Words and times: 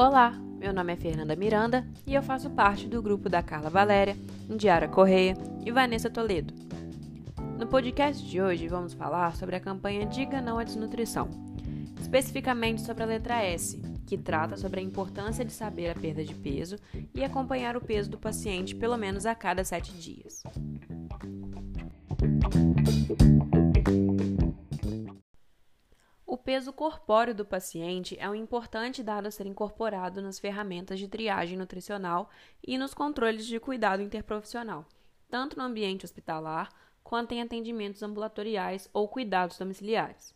Olá, 0.00 0.30
meu 0.58 0.72
nome 0.72 0.94
é 0.94 0.96
Fernanda 0.96 1.36
Miranda 1.36 1.86
e 2.06 2.14
eu 2.14 2.22
faço 2.22 2.48
parte 2.48 2.88
do 2.88 3.02
grupo 3.02 3.28
da 3.28 3.42
Carla 3.42 3.68
Valéria, 3.68 4.16
Indiara 4.48 4.88
Correia 4.88 5.36
e 5.62 5.70
Vanessa 5.70 6.08
Toledo. 6.08 6.54
No 7.58 7.66
podcast 7.66 8.26
de 8.26 8.40
hoje 8.40 8.66
vamos 8.66 8.94
falar 8.94 9.36
sobre 9.36 9.56
a 9.56 9.60
campanha 9.60 10.06
Diga 10.06 10.40
Não 10.40 10.58
à 10.58 10.64
Desnutrição, 10.64 11.28
especificamente 12.00 12.80
sobre 12.80 13.02
a 13.02 13.06
letra 13.06 13.44
S, 13.44 13.78
que 14.06 14.16
trata 14.16 14.56
sobre 14.56 14.80
a 14.80 14.82
importância 14.82 15.44
de 15.44 15.52
saber 15.52 15.90
a 15.90 15.94
perda 15.94 16.24
de 16.24 16.34
peso 16.34 16.76
e 17.14 17.22
acompanhar 17.22 17.76
o 17.76 17.84
peso 17.84 18.08
do 18.08 18.16
paciente 18.16 18.74
pelo 18.74 18.96
menos 18.96 19.26
a 19.26 19.34
cada 19.34 19.62
sete 19.64 19.92
dias. 19.92 20.42
Peso 26.50 26.72
corpóreo 26.72 27.32
do 27.32 27.44
paciente 27.44 28.16
é 28.18 28.28
um 28.28 28.34
importante 28.34 29.04
dado 29.04 29.28
a 29.28 29.30
ser 29.30 29.46
incorporado 29.46 30.20
nas 30.20 30.40
ferramentas 30.40 30.98
de 30.98 31.06
triagem 31.06 31.56
nutricional 31.56 32.28
e 32.66 32.76
nos 32.76 32.92
controles 32.92 33.46
de 33.46 33.60
cuidado 33.60 34.02
interprofissional, 34.02 34.84
tanto 35.28 35.56
no 35.56 35.62
ambiente 35.62 36.04
hospitalar 36.04 36.68
quanto 37.04 37.30
em 37.30 37.40
atendimentos 37.40 38.02
ambulatoriais 38.02 38.90
ou 38.92 39.06
cuidados 39.06 39.56
domiciliares. 39.58 40.34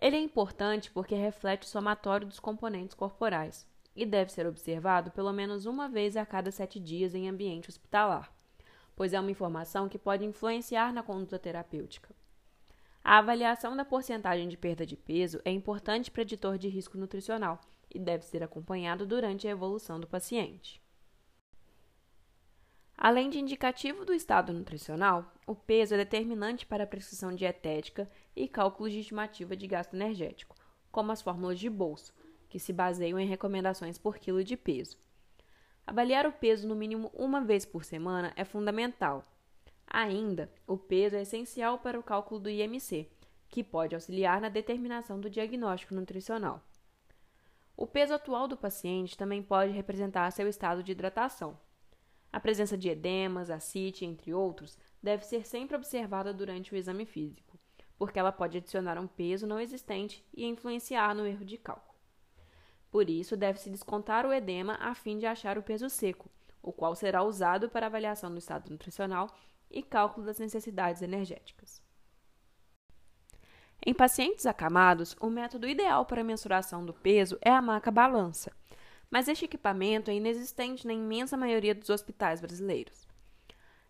Ele 0.00 0.14
é 0.14 0.20
importante 0.20 0.92
porque 0.92 1.16
reflete 1.16 1.66
o 1.66 1.68
somatório 1.68 2.28
dos 2.28 2.38
componentes 2.38 2.94
corporais 2.94 3.66
e 3.96 4.06
deve 4.06 4.30
ser 4.30 4.46
observado 4.46 5.10
pelo 5.10 5.32
menos 5.32 5.66
uma 5.66 5.88
vez 5.88 6.16
a 6.16 6.24
cada 6.24 6.52
sete 6.52 6.78
dias 6.78 7.16
em 7.16 7.28
ambiente 7.28 7.68
hospitalar, 7.68 8.32
pois 8.94 9.12
é 9.12 9.18
uma 9.18 9.32
informação 9.32 9.88
que 9.88 9.98
pode 9.98 10.24
influenciar 10.24 10.92
na 10.92 11.02
conduta 11.02 11.36
terapêutica. 11.36 12.14
A 13.08 13.18
avaliação 13.18 13.76
da 13.76 13.84
porcentagem 13.84 14.48
de 14.48 14.56
perda 14.56 14.84
de 14.84 14.96
peso 14.96 15.40
é 15.44 15.50
importante 15.52 16.10
preditor 16.10 16.58
de 16.58 16.66
risco 16.66 16.98
nutricional 16.98 17.60
e 17.88 18.00
deve 18.00 18.24
ser 18.24 18.42
acompanhado 18.42 19.06
durante 19.06 19.46
a 19.46 19.50
evolução 19.52 20.00
do 20.00 20.08
paciente. 20.08 20.82
Além 22.98 23.30
de 23.30 23.38
indicativo 23.38 24.04
do 24.04 24.12
estado 24.12 24.52
nutricional, 24.52 25.32
o 25.46 25.54
peso 25.54 25.94
é 25.94 25.98
determinante 25.98 26.66
para 26.66 26.82
a 26.82 26.86
prescrição 26.86 27.32
dietética 27.32 28.10
e 28.34 28.48
cálculos 28.48 28.92
de 28.92 28.98
estimativa 28.98 29.54
de 29.54 29.68
gasto 29.68 29.94
energético, 29.94 30.56
como 30.90 31.12
as 31.12 31.22
fórmulas 31.22 31.60
de 31.60 31.70
bolso, 31.70 32.12
que 32.48 32.58
se 32.58 32.72
baseiam 32.72 33.20
em 33.20 33.28
recomendações 33.28 33.98
por 33.98 34.18
quilo 34.18 34.42
de 34.42 34.56
peso. 34.56 34.98
Avaliar 35.86 36.26
o 36.26 36.32
peso 36.32 36.66
no 36.66 36.74
mínimo 36.74 37.12
uma 37.14 37.40
vez 37.40 37.64
por 37.64 37.84
semana 37.84 38.32
é 38.34 38.44
fundamental 38.44 39.24
Ainda, 39.86 40.52
o 40.66 40.76
peso 40.76 41.16
é 41.16 41.22
essencial 41.22 41.78
para 41.78 41.98
o 41.98 42.02
cálculo 42.02 42.40
do 42.40 42.50
IMC, 42.50 43.08
que 43.48 43.62
pode 43.62 43.94
auxiliar 43.94 44.40
na 44.40 44.48
determinação 44.48 45.20
do 45.20 45.30
diagnóstico 45.30 45.94
nutricional. 45.94 46.62
O 47.76 47.86
peso 47.86 48.14
atual 48.14 48.48
do 48.48 48.56
paciente 48.56 49.16
também 49.16 49.42
pode 49.42 49.72
representar 49.72 50.30
seu 50.32 50.48
estado 50.48 50.82
de 50.82 50.92
hidratação. 50.92 51.58
A 52.32 52.40
presença 52.40 52.76
de 52.76 52.88
edemas, 52.88 53.50
ascite, 53.50 54.04
entre 54.04 54.34
outros, 54.34 54.78
deve 55.02 55.24
ser 55.24 55.46
sempre 55.46 55.76
observada 55.76 56.34
durante 56.34 56.72
o 56.72 56.76
exame 56.76 57.06
físico, 57.06 57.58
porque 57.98 58.18
ela 58.18 58.32
pode 58.32 58.58
adicionar 58.58 58.98
um 58.98 59.06
peso 59.06 59.46
não 59.46 59.60
existente 59.60 60.24
e 60.34 60.44
influenciar 60.44 61.14
no 61.14 61.26
erro 61.26 61.44
de 61.44 61.56
cálculo. 61.56 61.96
Por 62.90 63.08
isso, 63.08 63.36
deve-se 63.36 63.70
descontar 63.70 64.26
o 64.26 64.32
edema 64.32 64.74
a 64.80 64.94
fim 64.94 65.18
de 65.18 65.26
achar 65.26 65.58
o 65.58 65.62
peso 65.62 65.88
seco, 65.88 66.30
o 66.62 66.72
qual 66.72 66.94
será 66.94 67.22
usado 67.22 67.68
para 67.68 67.86
avaliação 67.86 68.30
do 68.30 68.38
estado 68.38 68.70
nutricional 68.70 69.30
e 69.70 69.82
cálculo 69.82 70.26
das 70.26 70.38
necessidades 70.38 71.02
energéticas. 71.02 71.82
Em 73.84 73.94
pacientes 73.94 74.46
acamados, 74.46 75.16
o 75.20 75.28
método 75.28 75.68
ideal 75.68 76.04
para 76.04 76.24
mensuração 76.24 76.84
do 76.84 76.92
peso 76.92 77.38
é 77.40 77.50
a 77.50 77.62
maca 77.62 77.90
balança, 77.90 78.50
mas 79.10 79.28
este 79.28 79.44
equipamento 79.44 80.10
é 80.10 80.14
inexistente 80.14 80.86
na 80.86 80.92
imensa 80.92 81.36
maioria 81.36 81.74
dos 81.74 81.90
hospitais 81.90 82.40
brasileiros. 82.40 83.06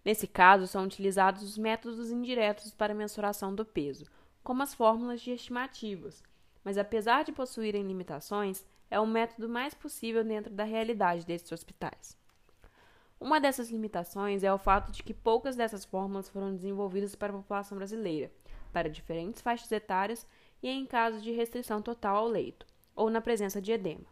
Nesse 0.04 0.26
caso, 0.26 0.66
são 0.66 0.84
utilizados 0.84 1.42
os 1.42 1.56
métodos 1.58 2.10
indiretos 2.10 2.72
para 2.72 2.94
mensuração 2.94 3.54
do 3.54 3.64
peso, 3.64 4.04
como 4.42 4.62
as 4.62 4.74
fórmulas 4.74 5.20
de 5.20 5.32
estimativas, 5.32 6.22
mas 6.62 6.78
apesar 6.78 7.24
de 7.24 7.32
possuírem 7.32 7.82
limitações, 7.82 8.64
é 8.90 9.00
o 9.00 9.06
método 9.06 9.48
mais 9.48 9.74
possível 9.74 10.22
dentro 10.22 10.52
da 10.52 10.64
realidade 10.64 11.26
desses 11.26 11.50
hospitais. 11.50 12.16
Uma 13.18 13.40
dessas 13.40 13.70
limitações 13.70 14.44
é 14.44 14.52
o 14.52 14.58
fato 14.58 14.92
de 14.92 15.02
que 15.02 15.14
poucas 15.14 15.56
dessas 15.56 15.84
fórmulas 15.84 16.28
foram 16.28 16.54
desenvolvidas 16.54 17.14
para 17.14 17.32
a 17.32 17.36
população 17.36 17.78
brasileira, 17.78 18.30
para 18.72 18.90
diferentes 18.90 19.40
faixas 19.40 19.72
etárias 19.72 20.26
e 20.62 20.68
em 20.68 20.84
casos 20.84 21.22
de 21.22 21.32
restrição 21.32 21.80
total 21.80 22.16
ao 22.16 22.28
leito, 22.28 22.66
ou 22.94 23.08
na 23.08 23.20
presença 23.20 23.60
de 23.60 23.72
edema. 23.72 24.04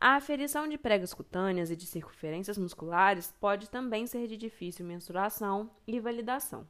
A 0.00 0.14
aferição 0.14 0.68
de 0.68 0.78
pregas 0.78 1.12
cutâneas 1.12 1.72
e 1.72 1.76
de 1.76 1.84
circunferências 1.84 2.56
musculares 2.56 3.34
pode 3.40 3.68
também 3.68 4.06
ser 4.06 4.28
de 4.28 4.36
difícil 4.36 4.86
mensuração 4.86 5.68
e 5.84 5.98
validação. 5.98 6.68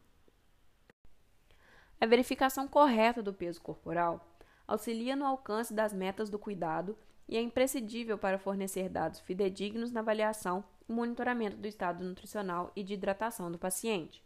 A 2.00 2.06
verificação 2.06 2.66
correta 2.66 3.22
do 3.22 3.34
peso 3.34 3.60
corporal 3.60 4.26
auxilia 4.66 5.14
no 5.14 5.26
alcance 5.26 5.74
das 5.74 5.92
metas 5.92 6.30
do 6.30 6.38
cuidado 6.38 6.96
e 7.28 7.36
é 7.36 7.42
imprescindível 7.42 8.16
para 8.16 8.38
fornecer 8.38 8.88
dados 8.88 9.20
fidedignos 9.20 9.92
na 9.92 10.00
avaliação 10.00 10.64
monitoramento 10.92 11.56
do 11.56 11.68
estado 11.68 12.02
nutricional 12.04 12.72
e 12.74 12.82
de 12.82 12.94
hidratação 12.94 13.50
do 13.50 13.58
paciente, 13.58 14.24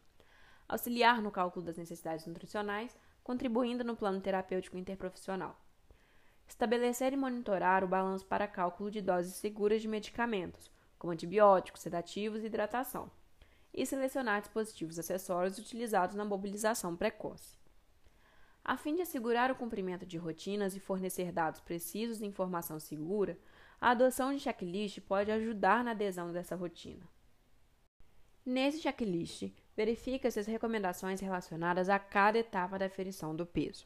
auxiliar 0.69 1.21
no 1.21 1.31
cálculo 1.31 1.65
das 1.65 1.77
necessidades 1.77 2.27
nutricionais, 2.27 2.97
contribuindo 3.23 3.85
no 3.85 3.97
plano 3.97 4.21
terapêutico 4.21 4.79
interprofissional. 4.79 5.59
Estabelecer 6.49 7.13
e 7.13 7.17
monitorar 7.17 7.85
o 7.85 7.89
balanço 7.89 8.27
para 8.27 8.49
cálculo 8.49 8.91
de 8.91 9.01
doses 9.01 9.35
seguras 9.35 9.83
de 9.83 9.89
medicamentos, 9.89 10.71
como 10.99 11.13
antibióticos, 11.13 11.81
sedativos 11.81 12.43
e 12.43 12.47
hidratação, 12.47 13.11
e 13.75 13.85
selecionar 13.87 14.41
dispositivos 14.41 14.99
acessórios 14.99 15.59
utilizados 15.59 16.15
na 16.15 16.25
mobilização 16.25 16.95
precoce. 16.97 17.57
A 18.65 18.77
fim 18.77 18.95
de 18.95 19.03
assegurar 19.03 19.51
o 19.51 19.57
cumprimento 19.57 20.07
de 20.07 20.17
rotinas 20.17 20.77
e 20.77 20.81
fornecer 20.81 21.33
dados 21.33 21.61
precisos 21.61 22.21
e 22.21 22.27
informação 22.27 22.79
segura, 22.79 23.37
a 23.83 23.91
adoção 23.91 24.33
de 24.33 24.39
checklist 24.39 25.01
pode 25.01 25.33
ajudar 25.33 25.83
na 25.83 25.91
adesão 25.91 26.31
dessa 26.31 26.55
rotina. 26.55 27.03
Nesse 28.47 28.81
checklist, 28.81 29.51
verifica-se 29.77 30.39
as 30.39 30.47
recomendações 30.47 31.19
relacionadas 31.19 31.89
a 31.89 31.99
cada 31.99 32.39
etapa 32.39 32.79
da 32.79 32.87
aferição 32.87 33.35
do 33.35 33.45
peso. 33.45 33.85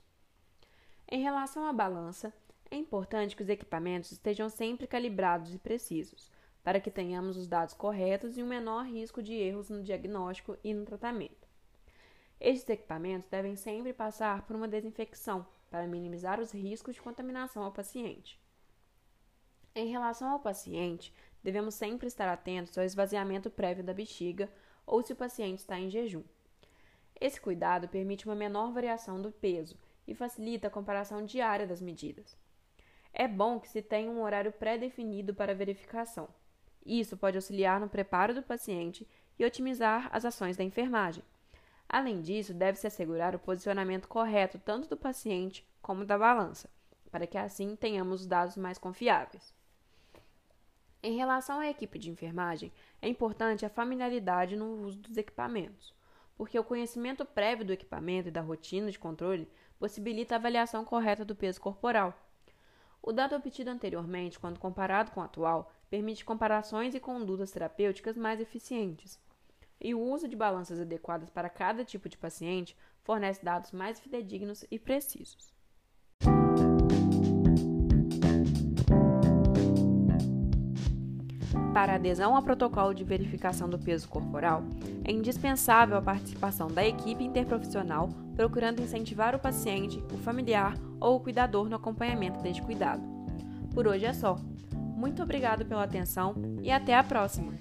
Em 1.11 1.23
relação 1.23 1.65
à 1.65 1.73
balança, 1.73 2.31
é 2.71 2.77
importante 2.77 3.34
que 3.34 3.43
os 3.43 3.49
equipamentos 3.49 4.12
estejam 4.12 4.51
sempre 4.51 4.87
calibrados 4.87 5.55
e 5.55 5.59
precisos, 5.59 6.31
para 6.63 6.78
que 6.78 6.91
tenhamos 6.91 7.39
os 7.39 7.49
dados 7.49 7.73
corretos 7.73 8.37
e 8.37 8.43
um 8.43 8.47
menor 8.47 8.84
risco 8.84 9.23
de 9.23 9.33
erros 9.33 9.71
no 9.71 9.83
diagnóstico 9.83 10.59
e 10.63 10.75
no 10.75 10.84
tratamento. 10.84 11.49
Estes 12.39 12.69
equipamentos 12.69 13.31
devem 13.31 13.57
sempre 13.57 13.95
passar 13.95 14.43
por 14.43 14.57
uma 14.57 14.69
desinfecção 14.69 15.47
para 15.71 15.87
minimizar 15.87 16.39
os 16.39 16.53
riscos 16.53 16.97
de 16.97 17.01
contaminação 17.01 17.63
ao 17.63 17.73
paciente. 17.73 18.39
Em 19.79 19.89
relação 19.89 20.31
ao 20.31 20.41
paciente, 20.41 21.13
devemos 21.45 21.75
sempre 21.75 22.07
estar 22.07 22.27
atentos 22.27 22.79
ao 22.79 22.85
esvaziamento 22.85 23.51
prévio 23.51 23.85
da 23.85 23.93
bexiga 23.93 24.51
ou 24.87 25.03
se 25.03 25.13
o 25.13 25.17
paciente 25.17 25.59
está 25.59 25.79
em 25.79 25.91
jejum. 25.91 26.23
Esse 27.21 27.39
cuidado 27.39 27.87
permite 27.87 28.25
uma 28.25 28.35
menor 28.35 28.73
variação 28.73 29.21
do 29.21 29.31
peso 29.31 29.77
e 30.09 30.15
facilita 30.15 30.69
a 30.69 30.71
comparação 30.71 31.27
diária 31.27 31.67
das 31.67 31.83
medidas. 31.83 32.39
É 33.13 33.29
bom 33.29 33.61
que 33.61 33.69
se 33.69 33.83
tenha 33.83 34.11
um 34.11 34.23
horário 34.23 34.51
pré-definido 34.51 35.35
para 35.35 35.55
verificação. 35.55 36.27
Isso 36.83 37.15
pode 37.15 37.37
auxiliar 37.37 37.79
no 37.79 37.87
preparo 37.87 38.33
do 38.33 38.43
paciente 38.43 39.07
e 39.39 39.45
otimizar 39.45 40.09
as 40.11 40.25
ações 40.25 40.57
da 40.57 40.65
enfermagem. 40.65 41.23
Além 41.87 42.23
disso, 42.23 42.55
deve-se 42.55 42.87
assegurar 42.87 43.35
o 43.35 43.39
posicionamento 43.39 44.09
correto 44.09 44.59
tanto 44.59 44.89
do 44.89 44.97
paciente 44.97 45.69
como 45.83 46.03
da 46.03 46.17
balança, 46.17 46.71
para 47.11 47.27
que 47.27 47.37
assim 47.37 47.77
tenhamos 47.77 48.22
os 48.22 48.27
dados 48.27 48.57
mais 48.57 48.79
confiáveis. 48.79 49.55
Em 51.07 51.15
relação 51.15 51.61
à 51.61 51.69
equipe 51.69 52.01
de 52.01 52.11
enfermagem, 52.11 52.73
é 53.01 53.09
importante 53.09 53.65
a 53.65 53.71
familiaridade 53.71 54.57
no 54.57 54.85
uso 54.85 54.99
dos 54.99 55.17
equipamentos, 55.17 55.95
porque 56.37 56.59
o 56.59 56.65
conhecimento 56.65 57.25
prévio 57.25 57.65
do 57.65 57.73
equipamento 57.73 58.27
e 58.27 58.33
da 58.33 58.41
rotina 58.41 58.91
de 58.91 58.99
controle 58.99 59.49
possibilita 59.79 60.35
a 60.35 60.39
avaliação 60.39 60.85
correta 60.85 61.25
do 61.25 61.37
peso 61.37 61.61
corporal. 61.61 62.13
O 63.01 63.13
dado 63.13 63.37
obtido 63.37 63.71
anteriormente, 63.71 64.37
quando 64.37 64.59
comparado 64.59 65.13
com 65.13 65.21
o 65.21 65.23
atual, 65.23 65.73
permite 65.89 66.25
comparações 66.25 66.93
e 66.93 66.99
condutas 66.99 67.53
terapêuticas 67.53 68.17
mais 68.17 68.41
eficientes. 68.41 69.17
E 69.81 69.95
o 69.95 70.01
uso 70.01 70.27
de 70.27 70.35
balanças 70.35 70.81
adequadas 70.81 71.31
para 71.31 71.49
cada 71.49 71.85
tipo 71.85 72.09
de 72.09 72.19
paciente 72.19 72.77
fornece 73.05 73.45
dados 73.45 73.71
mais 73.71 74.01
fidedignos 74.01 74.65
e 74.73 74.77
precisos. 74.77 75.56
Para 81.77 81.97
adesão 81.97 82.34
ao 82.34 82.43
protocolo 82.43 82.95
de 82.95 83.05
verificação 83.05 83.69
do 83.69 83.78
peso 83.78 84.09
corporal, 84.09 84.63
é 85.05 85.13
indispensável 85.13 85.99
a 85.99 86.01
participação 86.01 86.69
da 86.69 86.83
equipe 86.83 87.23
interprofissional, 87.23 88.09
procurando 88.34 88.81
incentivar 88.81 89.34
o 89.34 89.39
paciente, 89.39 90.03
o 90.11 90.17
familiar 90.17 90.75
ou 90.99 91.17
o 91.17 91.21
cuidador 91.21 91.69
no 91.69 91.77
acompanhamento 91.77 92.41
deste 92.41 92.63
cuidado. 92.63 93.03
Por 93.75 93.87
hoje 93.87 94.07
é 94.07 94.15
só. 94.15 94.39
Muito 94.73 95.23
obrigado 95.23 95.67
pela 95.67 95.84
atenção 95.84 96.34
e 96.63 96.71
até 96.71 96.95
a 96.95 97.05
próxima! 97.05 97.53